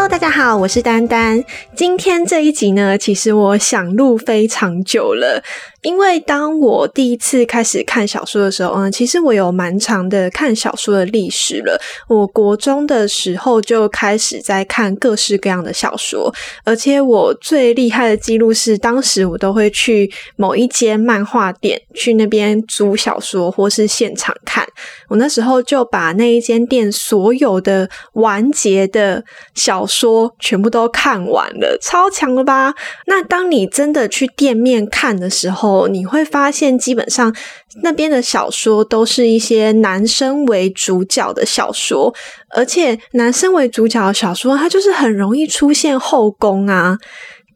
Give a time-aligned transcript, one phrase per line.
[0.00, 1.44] Hello，大家好，我是丹丹。
[1.76, 5.44] 今天这一集呢，其实我想录非常久了，
[5.82, 11.80] 因为当我第一次开始看小说的时候，嗯，其实我有蛮长的看小说的历史了。
[12.08, 16.32] 我国中的时候就开始在看各式各样的小说，
[16.64, 24.66] 而且我最厉害的记录是，当时我都会去某一间漫画店，去那边租小说或是现场看。
[25.08, 29.24] 我那时候就把那一间店所有的完结的
[29.54, 32.74] 小说全部都看完了，超强了吧？
[33.06, 37.34] 那当你真的去店面看的时候，哦你会发现基本上
[37.82, 42.12] 那边的小说都是一些男生为主角的小说，
[42.50, 46.98] 而且男生为主角的小说，它就是很容易出现后宫啊。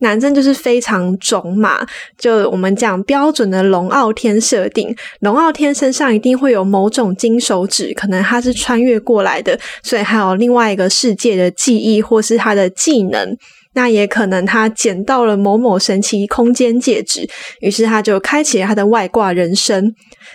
[0.00, 1.86] 男生就是非常种马，
[2.18, 13.36] 就我们讲标准的龙傲天设定，龙傲天身上一定会有某种金手指，可能他是穿越过来的，所以还有另外一个世界的记忆或是他的技能。
[13.74, 17.28] 那也可能他捡到了某某神奇空间戒指，
[17.60, 19.94] 于是他就开启了他的外挂人生。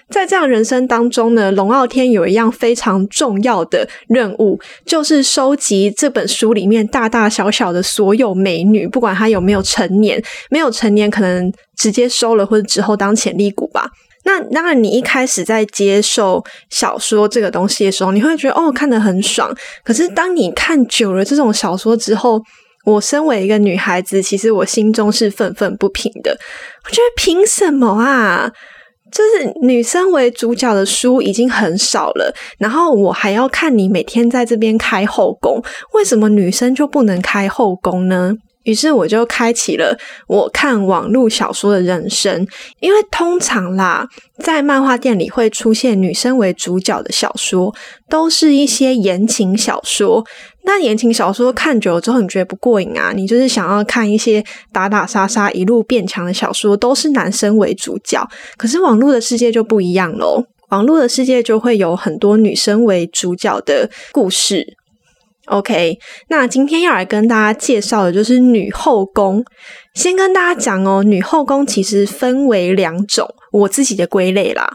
[0.10, 13.90] 在这样人生当中呢，龙傲天有一样非常重要的任务，就是收集这本书里面大大小小的所有美女，不管她有没有成年，没有成年可能直接收了，或者之后当潜力股吧。
[14.26, 19.56] 那当然，你一开始在接受小说这个东西的时候，你会觉得哦，看得很爽。
[19.84, 22.42] 可是当你看久了这种小说之后，
[22.90, 26.38] 我身为一个女孩子，其实我心中是愤愤不平的。
[26.86, 28.52] 我觉得凭什么啊？
[29.12, 35.60] 就是女生为主角的书已经很少了，然后我还要看你每天在这边开后宫，
[35.94, 38.36] 为什么女生就不能开后宫呢？
[38.64, 42.46] 于是我就开启了我看网络小说的人生，
[42.80, 44.08] 因为通常啦，
[44.40, 47.74] 在漫画店里会出现女生为主角的小说，
[48.10, 50.26] 都是一些言情小说。
[50.64, 53.12] 那言情小说看久了之后，你觉得不过瘾啊？
[53.16, 58.28] 你就是想要看一些打打杀杀、一路变强的小说，都是男生为主角。
[58.58, 64.78] 可是网络的世界就不一样喽，网络的世界就会有很多女生为主角的故事。
[65.50, 65.98] OK，
[66.30, 69.44] 那今天要来跟大家介绍的就是女后宫。
[69.96, 74.72] 先跟大家讲哦，女后宫其实分为两种，我自己的归类啦。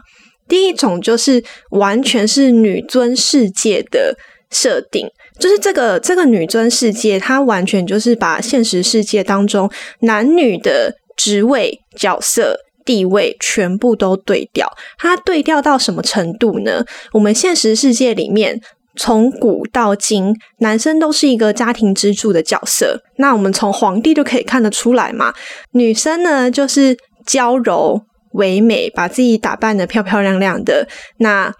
[0.47, 1.41] 第一种就是
[1.71, 4.17] 完全是女尊世界的
[4.51, 5.07] 设定，
[5.39, 9.71] 就是这个这个女尊世界，它完全就是把现实世界当中
[10.01, 14.69] 男女的职位、角色、地位全部都对调。
[14.97, 16.85] 它对调到什么程度呢？
[17.13, 18.59] 我们现实世界里面。
[18.97, 23.01] 从古到今，男生都是一个家庭支柱的角色。
[23.17, 25.33] 那我们从皇帝就可以看得出来嘛。
[25.71, 28.01] 女生呢，就是娇柔
[28.33, 31.53] 唯美，把自己打扮的漂漂亮亮的，那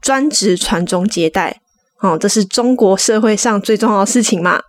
[0.00, 1.60] 专职传宗接代。
[2.00, 4.60] 哦，这是中国社会上最重要的事情嘛。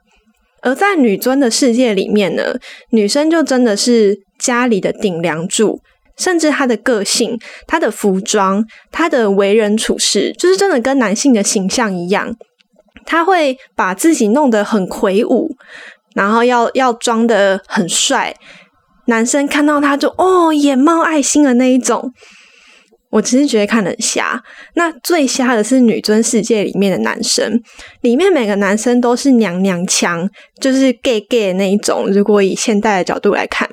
[0.62, 2.56] 而在女尊的世界里面呢，
[2.92, 5.82] 女生就真的是家里的顶梁柱。
[6.18, 12.36] 甚至他的个性、他的服装、他的为人处事，就是真的跟男性的形象一样。
[13.06, 15.56] 他会把自己弄得很魁梧，
[16.14, 18.36] 然后要要装的很帅，
[19.06, 22.12] 男生看到他就哦眼冒爱心的那一种。
[23.10, 24.44] 我其实觉得看很瞎。
[24.76, 27.62] 那最瞎的是女尊世界里面的男生，
[28.02, 30.30] 里面每个男生都是娘娘腔，
[30.60, 32.08] 就是 gay gay 那一种。
[32.08, 33.70] 如果以现代的角度来看。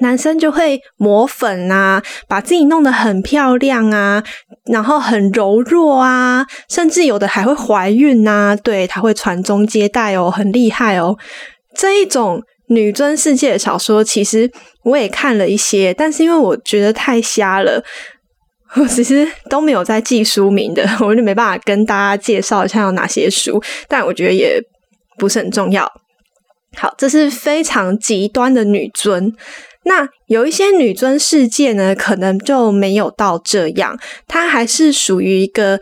[0.00, 4.22] 男生就会抹粉啊，把自己弄得很漂亮啊，
[4.66, 8.54] 然后很柔弱啊，甚至有的还会怀孕啊。
[8.54, 11.16] 对他会传宗接代哦，很厉害哦。
[11.74, 14.50] 这一种女尊世界的小说，其实
[14.84, 17.82] 我也看了一些，但是因为我觉得太瞎了，
[18.76, 23.60] 我其实都没有在记书名的， 我就没办法跟大家介绍一下有哪些书。
[23.88, 24.60] 但我觉得也
[25.16, 25.90] 不是很重要。
[26.76, 29.32] 好，这是非常极端的女尊。
[29.88, 35.80] 那有一些女尊世界呢，可能就没有到这样，它还是属于一个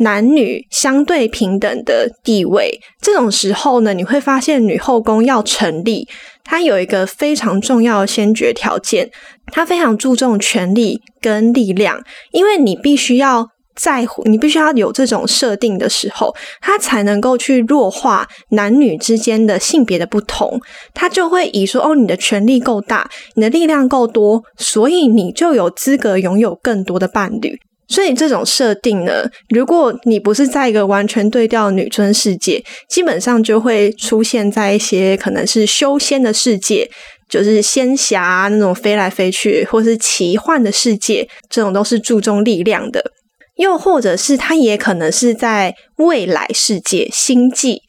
[0.00, 2.78] 男女相对平等的地位。
[3.00, 6.06] 这种时候呢，你会发现女后宫要成立，
[6.44, 9.10] 它有一个非常重要的先决条件，
[9.46, 13.48] 它非常注重权力跟力量，因为你必须要。
[13.78, 20.60] 在乎你必须要有这种设定的时候，他才能够去弱化男女之间的性别的不同。
[20.92, 36.90] 他就会以说：“哦，你的权力够大，你的力量够多，所以你就有资格拥有更多的伴侣。”所以这种设定呢，如果你不是在一个完全对调女尊世界，基本上就会出现在一些可能是修仙的世界，
[37.30, 43.12] 就是仙侠那种飞来飞去，或是奇幻的世界，这种都是注重力量的。
[43.58, 47.82] 又或者是他也可能是在未来世界星际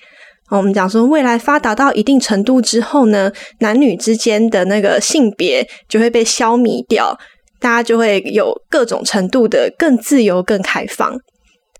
[0.49, 7.15] 我们讲说，未来发达到一定程度之后呢，男女之间的那个性别就会被消弭掉，
[7.59, 11.15] 大家就会有各种程度的更自由、更开放。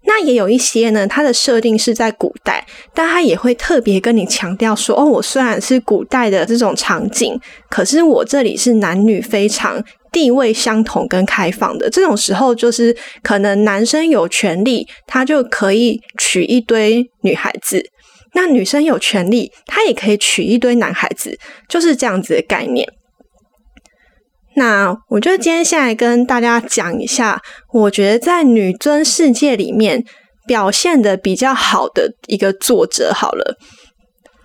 [0.03, 2.63] 那也有一些呢，它的设定是在古代，
[2.94, 7.39] 但它也会特别跟你强调说：哦，我虽然是古代的这种场景，
[7.69, 11.89] 可是我这里是男女非常地位相同跟开放的。
[11.89, 17.89] 这种时候，就是可能男生有权利，他就可以娶一堆女孩子。
[18.33, 22.88] 那女生有权利，她也可以娶一堆男孩子，就是这样子的概念。
[24.56, 27.41] 那我觉得今天先来跟大家讲一下，
[27.73, 30.03] 我觉得在女尊世界里面
[30.45, 33.57] 表现的比较好的一个作者，好了。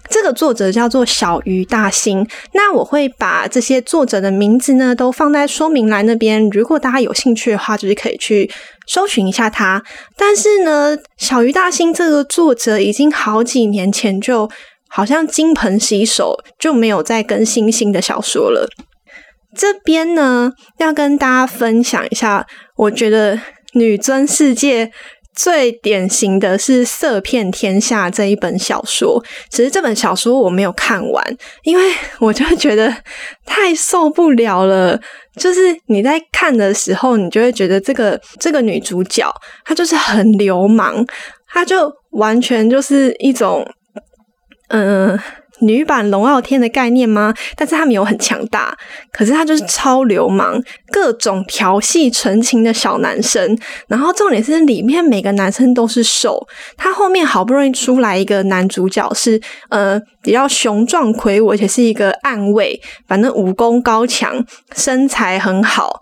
[0.08, 8.50] 这个作者叫做小鱼大星，那我会把这些作者的名字呢都放在说明栏那边，如果大家有兴趣的话，就是可以去
[8.86, 9.82] 搜寻一下他。
[10.16, 14.48] 但是呢，小鱼大星这个作者已经好几年前就
[14.88, 18.68] 好像金盆洗手，就没有再更新新的小说了。
[19.56, 22.46] 这边呢，要跟大家分享一下，
[22.76, 23.40] 我觉得
[23.72, 24.92] 女尊世界。
[25.34, 32.94] 最典型的是《色骗天下》这一本小说，只是这本小说我没有看完，因为 我就觉得
[33.44, 35.00] 太受不了了。
[35.36, 39.28] 就是你在看的时候，你就会觉得这个这个女主角
[39.64, 41.04] 她就是很流氓，
[41.48, 43.66] 她就完全就是一种
[44.68, 45.18] 嗯。
[45.60, 47.32] 女版龙傲天的概念吗？
[47.56, 48.76] 但是他没有很强大，
[49.12, 50.60] 可是他就是超流氓，
[50.90, 53.56] 各种调戏纯情的小男生。
[53.86, 56.44] 然后重点是里面每个男生都是瘦，
[56.76, 59.40] 他后面好不容易出来一个男主角是
[59.70, 66.00] 呃比较雄壮魁梧，而且是一个暗卫，反正武功高强，身材很好。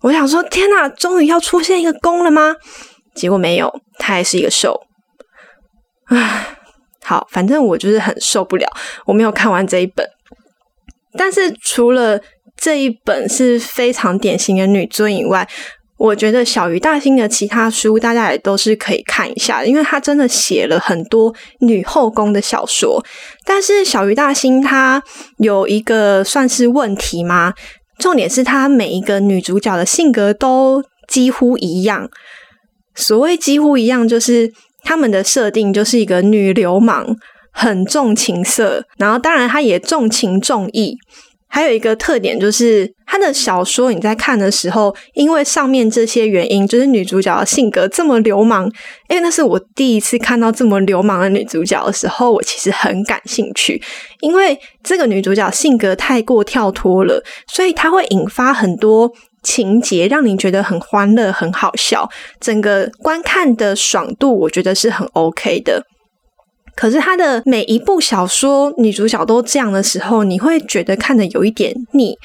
[0.00, 2.54] 我想说，天哪，终于要出现一个攻了吗？
[3.14, 4.80] 结果没有，他还是一个瘦。
[6.06, 6.52] 唉。
[7.08, 8.66] 好，反正我就是很受不了，
[9.04, 10.04] 我没有看完这一本。
[11.16, 12.20] 但是除了
[12.56, 15.48] 这一本是非常典型的女尊以外，
[15.98, 23.00] 我觉得小鱼大星的其他书大家也都是可以看一下，因为他真的写了很多女后宫的小说。
[23.44, 25.00] 但是小鱼大星他
[25.38, 27.54] 有一个算是问题吗？
[28.00, 32.10] 重点是他每一个女主角的性格都几乎一样。
[32.96, 34.52] 所谓几乎一样，就是。
[34.86, 37.16] 他们的设定就是一个女流氓，
[37.50, 40.96] 很重情色，然后当然她也重情重义。
[41.48, 48.70] 还有一个特点就是，她的小说你在看的时候，因为上面这些原因，就是女主角的性格这么流氓。
[49.08, 53.80] 因为那是我第一次看到这么流氓的女主角的时候，我其实很感兴趣，
[54.20, 59.12] 因为这个女主角性格太过跳脱了，所以她会引发很多。
[59.42, 62.10] 情节让你觉得很欢乐、很好笑，
[62.40, 65.86] 整个观看的爽度我觉得是很 OK 的。
[66.76, 72.16] 可是他的每一部小说女主角都这样的时候，你会觉得看的有一点腻，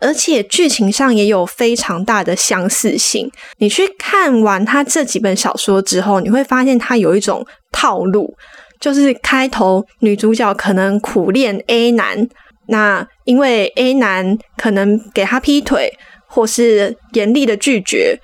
[0.00, 3.30] 而且剧情上也有非常大的相似性。
[3.58, 8.34] 你去看完他这几本小说之后，你会发现他有一种套路，
[8.80, 12.26] 就是开头女主角可能苦恋 A 男，
[12.68, 15.92] 那因为 A 男可能给她劈腿。
[16.30, 18.20] 或是严厉的拒绝，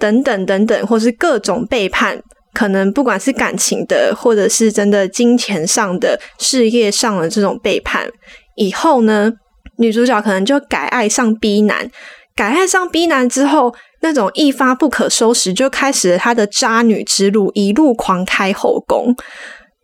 [0.00, 2.20] 等等等等，或是各种背叛，
[2.54, 8.08] 可能不管是感情的，或者是真的金钱上的、事业上的这种背叛，
[8.56, 9.32] 以后呢，
[9.76, 11.90] 女主角可能就改爱上 B 男，
[12.34, 19.14] 改爱上 B 男之后，那种一发不可收拾，就开始了她的渣女之路，一路狂开后宫。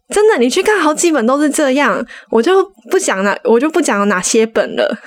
[0.08, 4.98] 真的，你去看好几本都是这样，我就不讲了，我就不讲哪些本了。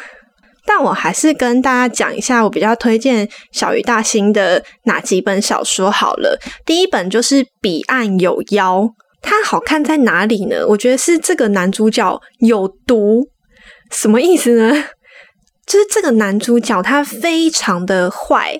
[0.67, 6.37] 但我还是跟大家讲一下，我比较推荐小鱼大星的哪几本小说好了。
[6.65, 8.81] 第一本就是《彼岸有妖》，
[9.21, 10.67] 它好看在哪里呢？
[10.67, 13.29] 我觉得是这个男主角有毒，
[13.89, 14.83] 什么意思呢？
[15.65, 18.57] 就是这个男主角他非常的坏，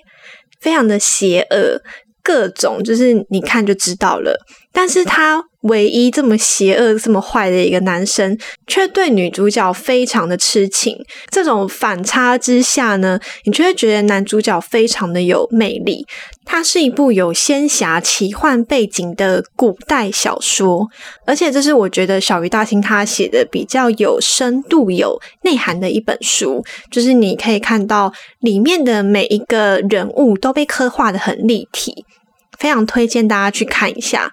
[0.62, 1.82] 非常的邪恶，
[2.24, 4.38] 各种就是你看就知道了。
[4.78, 5.44] 但是他。
[5.62, 10.96] 唯一这么邪恶、这么坏的一个男生，却对女主角非常的痴情。
[11.30, 16.06] 这种反差之下呢，你就会觉得男主角非常的有魅力。
[16.46, 20.88] 它是一部有仙侠奇幻背景的古代小说，
[21.26, 26.64] 而且这是我觉得小鱼大星他写的比较有深度、有内涵的一本书。
[26.90, 32.06] 就是你可以看到里面的每一个人物都被刻画的很立体，
[32.58, 34.32] 非常推荐大家去看一下。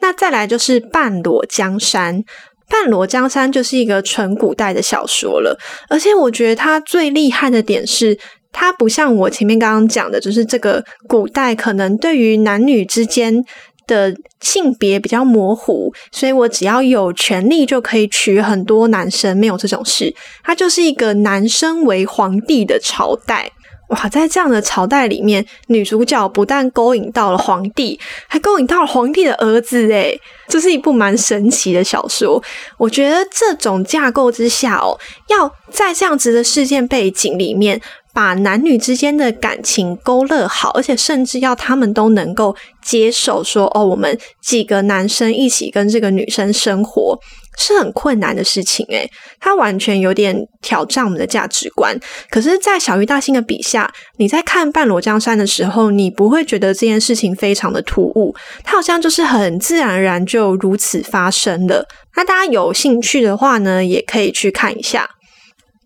[0.00, 2.18] 那再来就是《半裸江山》，
[2.68, 8.18] 《半裸江山》就是一个纯古代的小说了，而且我觉得它最厉害的点是，
[8.52, 13.44] 它不像我前面刚刚讲的，就是这个古代可能对于男女之间
[13.86, 20.14] 的性别比较模糊，所以我只要有权利就可以娶很多男生，没有这种事。
[20.42, 23.52] 它就是一个男生为皇帝的朝代。
[23.90, 32.42] 哇，在这样的朝代里面，女主角不但勾引到了皇帝，还勾引到了皇帝的儿子，诶这是一部蛮神奇的小说。
[32.78, 37.80] 我觉得这种架构之下哦，要在这样子的事件背景里面。
[38.12, 47.16] 把男女之间的感情勾勒好，而且甚至要他们都能够接受，说哦，我们几个男生一起跟这个女生生活
[47.56, 51.98] 是很困难的事情，诶，它完全有点挑战我们的价值观。
[52.30, 61.86] 可是，在小鱼大星的笔下，你在看《半裸江山》的时候，你不会觉得这件事情非常的突兀，它好像就是很自然而然就如此发生了。
[62.16, 65.08] 那大家有兴趣的话呢，也可以去看一下。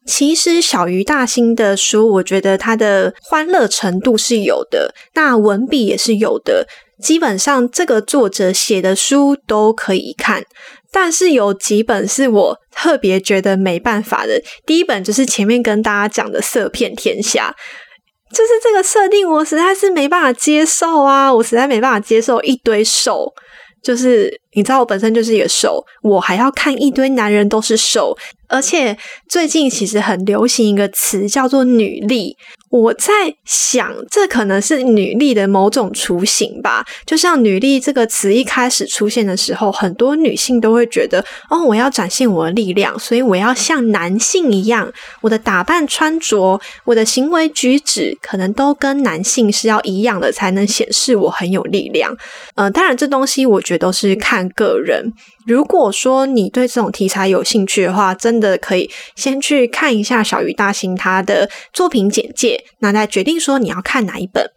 [0.07, 6.67] 其实小鱼大星的书，我觉得它的欢乐程度是有的，那文笔也是有的。
[7.03, 10.45] 基本上这个作者写的书都可以看，
[10.95, 14.41] 但是有几本是我特别觉得没办法的。
[14.65, 17.53] 第一本就是前面跟大家讲的《色骗天下》，
[18.33, 21.35] 就是这个设定我实在是没办法接受啊！
[21.35, 23.35] 我实在没办法接受一堆手。
[23.83, 28.17] 就是你知道我本身就是一个手，我还要看一堆男人都是手，
[28.49, 28.97] 而且
[29.29, 32.35] 最近其实很流行一个词叫做女力。
[32.75, 36.85] 我在想，这可能是女力的某种雏形吧。
[37.07, 52.13] 就像“女力”这个词一开始出现的时候，很多女性都会觉得：“哦，我要展现我的力量，所以我要像男性一样，我的打扮穿着、我的行为举止，可能都跟男性是要一样的，才能显示我很有力量。”
[52.57, 55.13] 呃，当然，这东西我觉得都是看个人。
[55.47, 64.51] 如果说你对这种题材有兴趣的话，真的可以先去看一下小鱼大星他的作品简介，那再决定说你要看哪一本。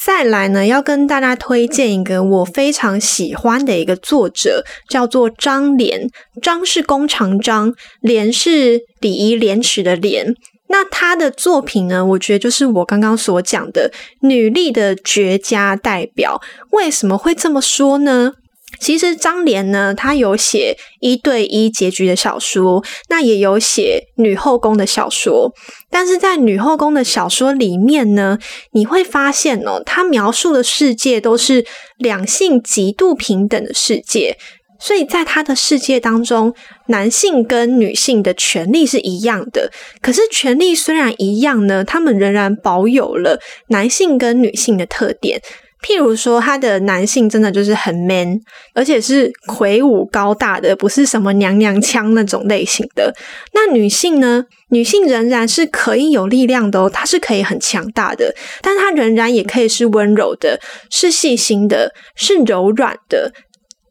[0.00, 6.08] 再来呢，要跟大家推荐一个我非常喜欢的一个作者，叫做张莲。
[6.40, 10.36] 张是弓长张，莲是礼仪廉耻的廉。
[10.68, 13.90] 那他的作品呢，我觉得就是我刚刚所讲的
[14.20, 16.40] 女力的绝佳代表。
[16.70, 18.34] 为什么会这么说呢？
[18.78, 25.52] 其实张莲呢，她有写一对一结局的小说，那也有写女后宫的小说。
[25.90, 28.38] 但是在女后宫的小说里面呢，
[28.72, 31.64] 你会发现哦，她描述的世界都是
[31.98, 34.36] 两性极度平等的世界。
[34.80, 36.54] 所以在她的世界当中，
[36.86, 39.72] 男性跟女性的权利是一样的。
[40.00, 45.42] 可是权利虽然一样呢，他们仍然保有了男性跟女性的特点。
[45.80, 48.40] 譬如说，他的男性真的就是很 man，
[48.74, 53.14] 而且是魁梧高大的，不是什么娘娘腔那种类型的。
[53.52, 54.44] 那女性呢？
[54.70, 63.32] 女性仍然是可以有力量的哦，她是可以很强大的，但她仍然也可以是温柔的，是细心的，是柔软的，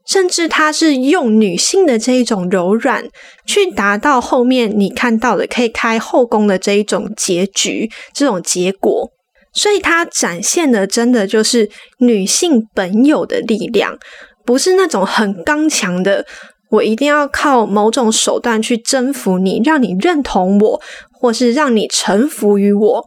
[0.06, 3.08] 甚至她是用女性的这一种柔软，
[3.48, 9.10] 去达到后面你看到的可以开后宫的这一种结局，这种结果。
[9.58, 13.98] 所以它展现的真的就是女性本有的力量，
[14.46, 16.24] 不是那种很刚强的，
[16.70, 23.06] 我一定要靠某种手段去征服你，让你认同我，或是让你臣服于我。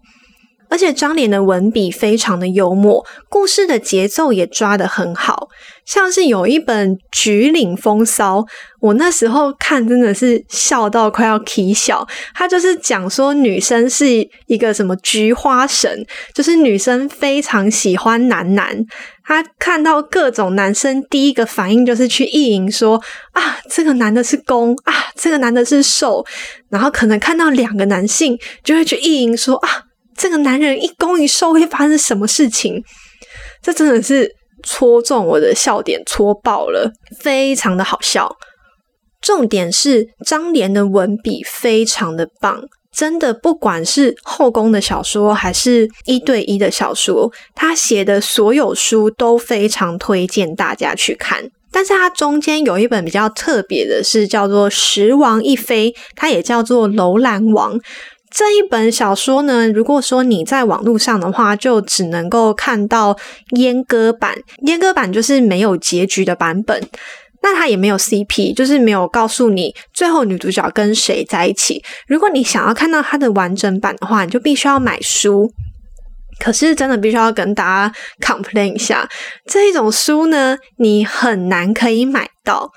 [0.70, 5.48] 而且张脸的文笔非常的幽默，故事的节奏也抓得很好，
[5.84, 8.38] 像是有一本《菊岭风骚》，
[8.80, 12.06] 我那时候看真的是笑到快要啼笑。
[12.34, 14.06] 他就是讲说女生是
[14.46, 18.86] 一个什么菊花神，就是女生非常喜欢男男，
[19.24, 26.24] 她看到各种男生，第一个反应就是去意淫说啊，这个男的是攻啊，这个男的是受，
[26.68, 29.89] 然后可能看到两个男性，就会去意淫说啊。
[30.20, 32.84] 这个男人一攻一受会发生什么事情？
[33.62, 34.30] 这真的是
[34.62, 38.36] 戳中我的笑点，戳爆了，非常的好笑。
[39.22, 42.62] 重点是张莲的文笔非常的棒，
[42.92, 51.50] 真的，不管是后宫的小说，还是一对一的小说，他写的所有书都非常推荐大家去看。
[51.72, 57.78] 但是它中间有一本比较特别的，是叫做《十王一妃》，它也叫做《楼兰王》。
[58.30, 63.16] 这一本小说呢，如果说你在网络上的话，就只能够看到
[63.56, 64.38] 阉割版。
[64.66, 66.80] 阉割版就是没有结局的版本，
[67.42, 71.82] 那它也没有 CP，就是没有告诉你最后女主角跟谁在一起。
[72.06, 75.50] 如果你想要看到它的完整版的话，你就必须要买书。
[76.38, 79.06] 可是真的必须要跟大家 complain 一下，
[79.46, 82.70] 这一种书呢，你很难可以买到。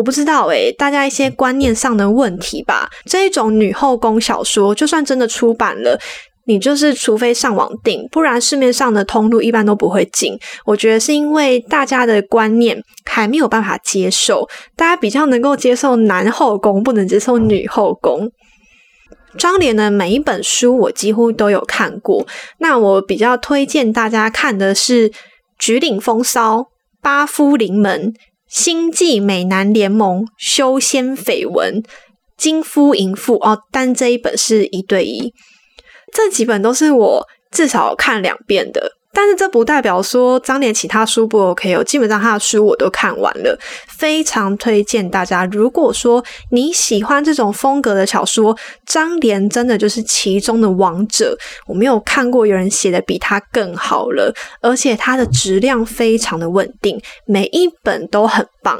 [0.00, 2.88] 我不知道诶，大家一些观念上的问题吧。
[3.04, 6.00] 这一种女后宫小说，就算真的出版了，
[6.46, 10.38] 你就是除非上网订，不然市面上的通路一般都不会进。
[10.64, 18.30] 我觉得是因为大家的观念还没有办法接受，大家比较能够接受男后宫，不能接受女后宫。
[19.36, 22.26] 张莲的每一本书我几乎都有看过，
[22.56, 25.10] 那我比较推荐大家看的是
[25.58, 26.56] 《菊岭风骚》
[27.02, 28.12] 《八夫临门》
[28.50, 31.80] 《星际美男联盟》《修仙绯闻》
[32.36, 35.32] 《金夫银妇》哦，但这一本是一对一。
[36.12, 41.82] 这几本都是我至少看两遍的，但是这不代表说张莲其他书不 OK 哦。
[41.82, 45.44] 基本上他的书我都看完了，非常推荐大家。
[45.46, 51.36] 如果说你喜欢这种风格的小说，张莲真的就是其中的王者。
[51.66, 58.78] 我没有看过有人写的比他更好了，而且它的质量非常的稳定，每一本都很棒。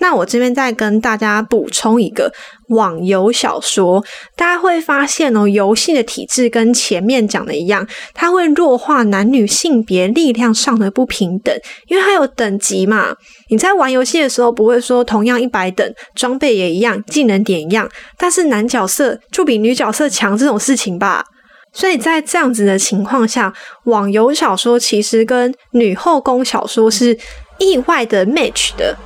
[0.00, 2.32] 那我这边再跟大家补充一个
[2.68, 4.04] 网游小说，
[4.36, 11.54] 大家会发现哦，游戏的体制跟前面讲的一样，它会弱化男女性别力量上的不平等，
[11.88, 13.16] 因为它有等级嘛。
[13.48, 21.24] 你在玩游戏的时候，不会说同样一百等，装备也一样，技能点一样，但是男角色就比女角色强这种事情吧。
[21.72, 23.52] 所以在这样子的情况下，
[23.84, 27.18] 网游小说其实跟女后宫小说是
[27.58, 28.96] 意外的 match 的。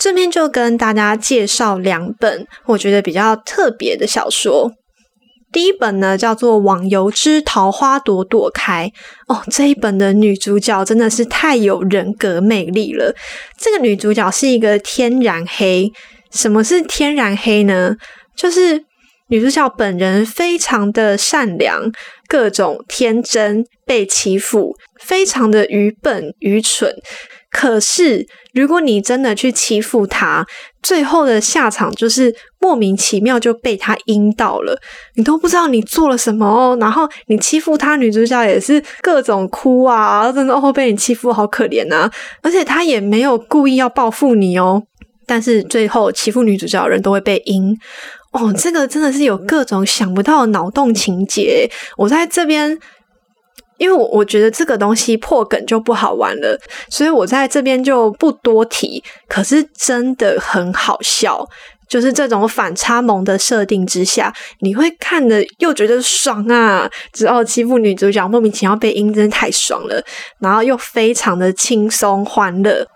[0.00, 4.72] 这边就跟大家介绍两本我觉得比较特别的小说。
[5.52, 8.90] 第一本呢叫做《网游之桃花朵朵开》
[9.32, 13.14] 哦，这一本的女主角真的是太有人格魅力了。
[13.58, 15.92] 这个女主角是一个天然黑。
[16.32, 17.96] 什么是天然黑呢？
[18.36, 18.84] 就是
[19.28, 21.90] 女主角本人非常的善良，
[22.28, 26.94] 各种天真，被欺负，非常的愚笨愚蠢。
[27.50, 30.46] 可是，如果你真的去欺负他，
[30.82, 34.80] 最后的下场就是莫名其妙就被他阴到了，
[35.16, 36.76] 你都不知道你做了什么哦。
[36.80, 42.08] 然后你欺负他，女主角也是各种哭啊，真的哦，被你欺负好可怜啊。
[42.40, 44.82] 而且他也没有故意要报复你哦，
[45.26, 47.76] 但是最后欺负女主角的人都会被阴
[48.30, 48.52] 哦。
[48.56, 52.78] 这个真的是有各种想不到的脑洞情节，我在这边。
[53.80, 59.02] 因为我我觉得这个东西破梗就不好玩了，所以我在这边就不多提。
[59.26, 61.48] 可是真的很好笑，
[61.88, 66.90] 就是这种反差萌的设定之下，你会看的又觉得爽啊！
[67.10, 70.04] 之后欺负女主角莫名其妙被阴，真的太爽了。
[70.40, 72.86] 然后又非常的轻松欢乐，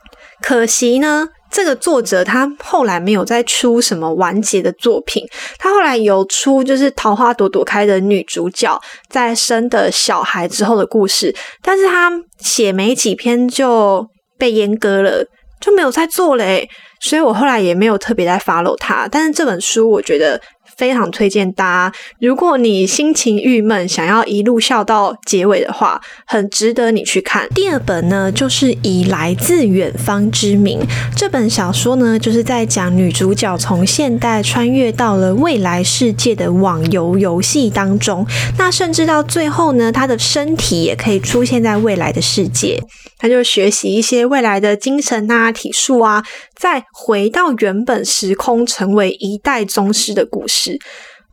[0.42, 1.30] 可惜呢。
[1.54, 5.24] 这个作者他后来没有再出什么完结的作品，
[5.56, 8.76] 他后来有出就是《桃花朵朵开》的女主角
[9.08, 14.04] 在生的小孩之后的故事，但是他写没几篇就
[14.36, 15.24] 被阉割了，
[15.60, 16.68] 就没有再做嘞，
[17.00, 20.40] 所以我后来也没有特别在 follow 他，但是这本书我觉得。
[20.76, 27.48] 非常推荐大家，如果你心情郁闷，想要一路笑到结尾的话，很值得你去看。
[27.54, 30.80] 第二本呢，就是以来自远方之名
[31.16, 38.26] 这本小说呢，就是在讲女主角从现代穿越到了未来世界的网游游戏当中，
[38.58, 42.80] 那甚至到最后呢，她的身体也可以出现在未来的世界。
[43.18, 46.22] 她就学习一些未来的精神啊、体术啊，
[46.56, 50.78] 再回到原本时空，成为一代宗师的故事。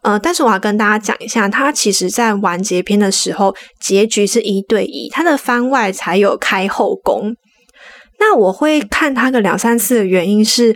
[0.04, 7.36] 呃，但是我要跟大家讲一下，他其实在完结篇的时候，结局是一对一，他的番外才有开后宫。
[8.20, 10.76] 那我会看他个两三次的原因是，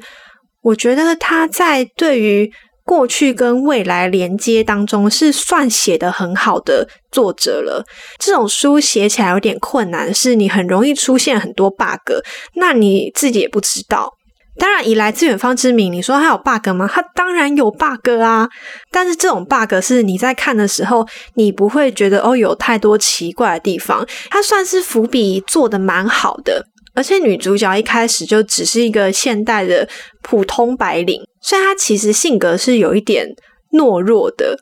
[0.62, 2.52] 我觉得他在对于。
[2.88, 7.84] 过去跟未来连接当中是算写的很好的作者了。
[8.20, 12.22] 这种书写起来有点困难，是你很容易出现很多 bug，
[12.58, 14.15] 那你自己也不知道。
[14.58, 16.90] 当然，以来自远方之名，你说它有 bug 吗？
[16.92, 18.48] 它当然有 bug 啊。
[18.90, 24.08] 但是这种 bug 是你在看的时候，你不会觉得哦有太多奇怪的地方。
[24.30, 26.68] 它算是伏笔做的蛮好的。
[26.94, 29.90] 而且女主角一开始就只是一个现代的
[30.22, 33.36] 普通白领，所以她其实性格是有一点
[33.74, 34.58] 懦弱的。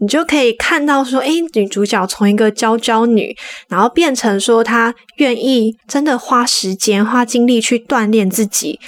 [0.00, 3.36] 你就可以看到说，诶，女主角从一个娇娇女，
[3.68, 8.80] 然后变成说她愿意真的花时间、花精力去锻炼自己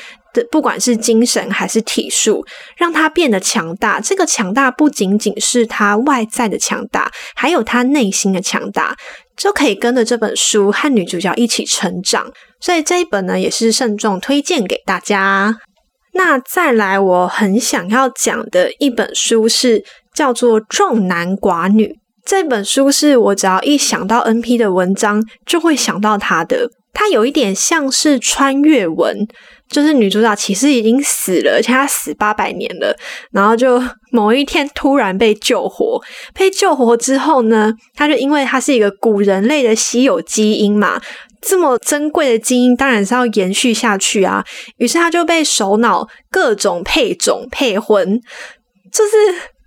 [0.50, 2.44] 不管是精神还是体术，
[2.76, 4.00] 让她变得强大。
[4.00, 8.96] 这个强大不仅仅是她外在的强大，还有她内心的强大，
[9.36, 12.32] 就可以跟着这本书和女主角一起成长。
[12.60, 15.58] 所以这一本呢，也是慎重推荐给大家。
[16.14, 19.82] 那再来，我很想要讲的一本书是
[20.14, 21.86] 叫做《重男寡女》。
[22.24, 26.70] 这本书是我只要一想到 N P 的文章，就会想到它的。
[26.92, 29.26] 它有一点像是穿越文，
[29.72, 32.94] 就是女主角其实已经死了，而且她死八百年了，
[33.32, 36.00] 然后就某一天突然被救活。
[36.34, 41.00] 被救活之后呢，她就因为她是一个古人类的稀有基因嘛，
[41.40, 44.44] 这么珍贵的基因当然是要延续下去啊。
[44.76, 48.20] 于是她就被首脑各种配种配婚，
[48.92, 49.10] 就是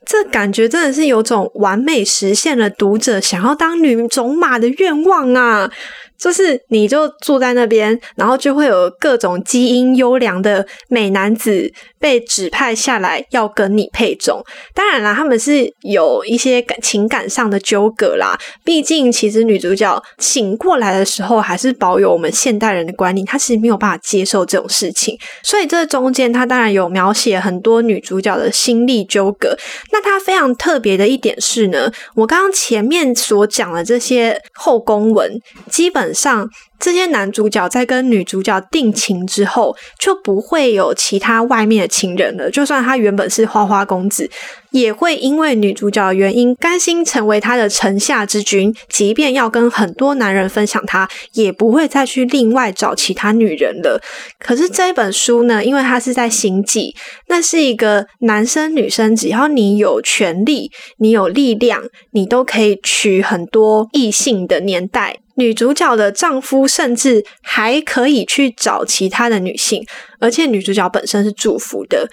[0.06, 5.72] 这感觉真的是有种完美实现了读者想要当女种马的愿望啊。
[6.18, 14.42] 就是你就住在那边，然后就会有各种基因优良的美男子被指派下来要跟你配种。
[14.74, 18.38] 当然啦，他们是有一些感情感上的纠葛啦。
[18.64, 25.18] 毕竟，其实女主角醒过来的时候，还是保有我们现代人的观念，她其实没有办法接受这种事情。
[25.44, 29.56] 所以这中间，她当然有描写很多女主角的心力纠葛。
[29.92, 35.38] 那她非常特别的一点是呢，我刚刚前面所讲的这些后宫文，
[35.70, 36.05] 基本。
[36.06, 36.48] 本上
[36.80, 42.52] 这些男主角在跟女主角定情之后，就不会有其他外面的情人了。
[42.52, 44.30] 就算他原本是花花公子，
[44.70, 48.72] 也会因为女主角的原因，甘心成为他的城下之君。
[48.88, 54.00] 即便要跟很多男人分享他，也不会再去另外找其他女人了。
[54.38, 56.94] 可是这一本书呢，因为它是在星际，
[57.30, 65.18] 那是一个男生女生，只要你有权利，你有力量，你都可以娶很多异性的年代。
[65.36, 69.86] 女主角的丈夫甚至还可以去找其他的女性，
[70.20, 72.10] 而且女主角本身是祝福的。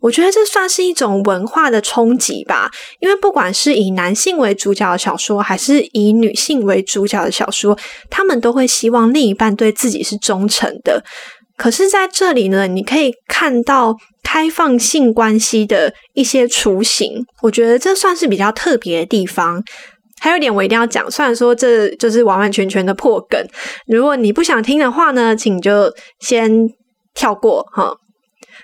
[0.00, 7.76] 我觉得这算是一种文化的冲击吧，因为不管是以男性为主角的小说，还是以女性为主角的小说，
[8.08, 11.02] 他们都会希望另一半对自己是忠诚的。
[11.56, 19.64] 可是在这里呢，你可以看到开放性关系的一些雏形，我觉得这算是比较特别的地方。
[20.20, 23.40] 还有一点我一定要讲，虽然说这就是完完全全的破梗，
[23.86, 26.68] 如果你不想听的话呢，请就先
[27.14, 27.94] 跳过哈。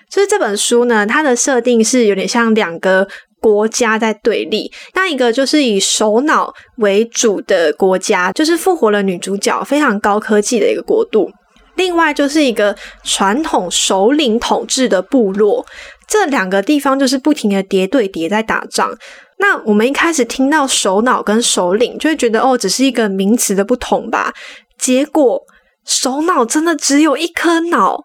[0.09, 3.07] 就是这本书呢，它的设定是有点像两个
[3.39, 11.29] 国家在对立，那一个就是以首脑为主的国家，就是复活了女主角，非常高科技的一个国度；
[11.75, 15.65] 另外就是一个传统首领统治的部落，
[16.07, 18.95] 这两个地方就是不停的叠对叠在打仗。
[19.37, 24.33] 那我们一开始听到首脑跟首领，就会觉得哦，只是一个名词的不同吧。
[24.77, 25.41] 结果
[25.85, 27.97] 首脑真的只有一颗脑，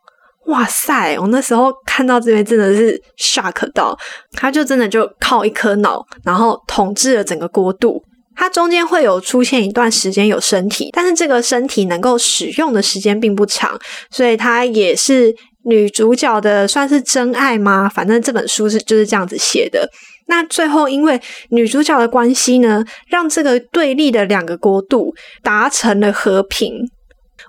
[0.47, 1.17] 哇塞！
[1.19, 3.97] 我那时候看到这边真的是 shock 到，
[4.33, 8.03] 他就真的就靠一颗脑，然后统治了整个国度。
[8.37, 13.79] 它中间会有出现一段时间有身体，但是这个身体能够使用的时间并不长，
[14.11, 17.87] 所以它也是女主角的算是真爱吗？
[17.89, 19.87] 反正这本书是就是这样子写的。
[20.31, 25.13] 那最后，因为女主角的关系呢，让这个对立的两个国度
[25.43, 26.89] 达成了和平。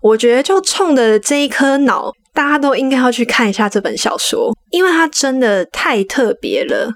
[0.01, 6.91] 我觉得，就冲着这一颗脑，大家都应该要去看一下这本小说，因为它真的太特别了。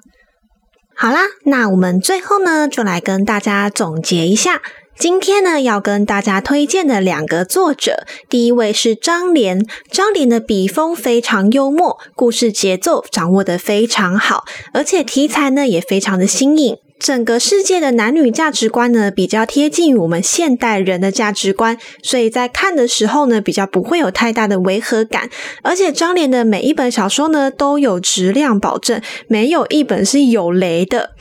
[0.96, 4.62] 好啦，那我们最后呢，就来跟大家总结一下。
[4.98, 9.68] 今天呢，要跟大家推荐的两个作者，第一位是张莲。
[9.92, 16.78] 张莲的笔锋非常幽默，故事节奏掌握的非常好，而且题材呢也非常的新颖。
[16.98, 25.30] 整个世界的男女价值观呢，比较贴近于我们现代人的价值观，所以在看的时候呢，比较不会有太大的违和感。
[25.62, 31.12] 而且张莲的每一本小说呢，都有质量保证，没有一本是有雷的。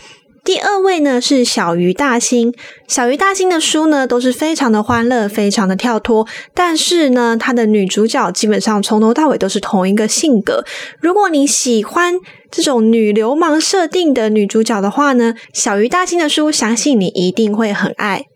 [0.45, 2.53] 第二位呢是小鱼大星，
[2.87, 10.63] 小鱼大星的书呢都是非常的欢乐，非常的跳脱，但是呢，它的女主角基本上从头到尾都是同一个性格。
[11.01, 18.27] 如果你喜欢这种女流氓设定的女主角的话呢，小鱼大星的书相信你一定会很爱。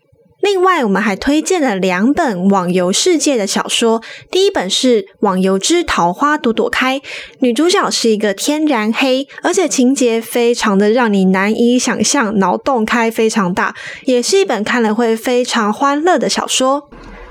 [0.41, 4.01] 另外，我们还推荐了两本网游世界的小说。
[4.31, 6.99] 第一本是《网游之桃花朵朵开》，
[7.39, 13.75] 女主角是一个天然黑，而且情节非常的让你难以想象，脑洞开非常大，
[14.05, 16.89] 也是一本看了会非常欢乐的小说。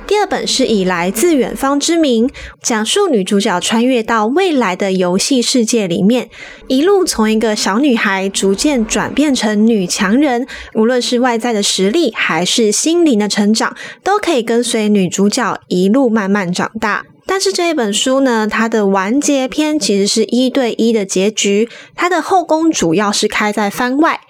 [0.09, 2.31] 第二本是以来自远方之名，
[2.62, 6.31] 讲述女主角穿越到未来的游戏世界里面，
[6.66, 17.05] 一路从一个小女孩逐渐转变成女强人，无论是外在的实力还是心灵的成长，都可以跟随女主角一路慢慢长大。
[17.27, 24.21] 但是这一本书呢，它的完结篇其实是一对一的结局，它的后宫主要是开在番外。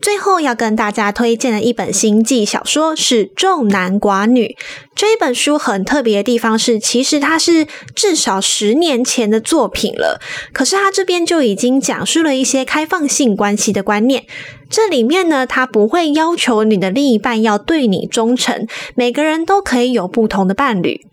[0.00, 4.46] 最后要跟大家推荐的一本星际小说是《众男寡女》。
[4.94, 10.20] 这一本书很特别的地方是，其实它是至少十年前的作品了，
[10.52, 14.24] 可是它这边就已经讲述了一些开放性关系的观念。
[14.70, 21.06] 这里面呢，它不会要求你的另一半要对你忠诚，每个人都可以有不同的伴侣。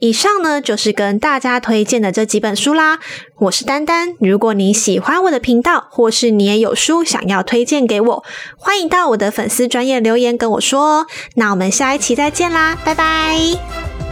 [0.00, 2.98] 以上呢就是跟大家推荐的这几本书啦。
[3.40, 8.24] 我是丹丹，如果你喜欢我的频道，或是你也有书想要推荐给我，
[8.56, 11.06] 欢迎到我的粉丝专业留言跟我说哦。
[11.34, 14.07] 那我们下一期再见啦，拜拜。